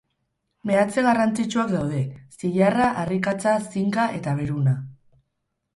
[0.69, 1.99] Meatze garrantzitsuak daude:
[2.41, 4.77] zilarra, harrikatza, zinka eta beruna.